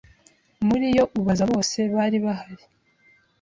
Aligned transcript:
muri 0.67 0.85
yo 0.97 1.03
ubaza 1.19 1.43
bose, 1.51 1.77
bari 1.95 2.17
bahari 2.25 2.63